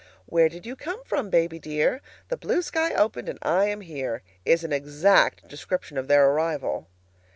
"Where 0.25 0.49
did 0.49 0.65
you 0.65 0.75
come 0.75 1.03
from, 1.03 1.29
baby 1.29 1.59
dear?" 1.59 2.01
"The 2.29 2.35
blue 2.35 2.63
sky 2.63 2.91
opened, 2.95 3.29
and 3.29 3.37
I 3.43 3.65
am 3.65 3.81
here," 3.81 4.23
is 4.45 4.63
an 4.63 4.73
exact 4.73 5.47
description 5.47 5.95
of 5.95 6.07
their 6.07 6.27
arrival. 6.31 6.87